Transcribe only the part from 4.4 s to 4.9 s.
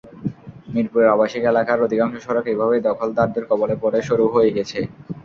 গেছে।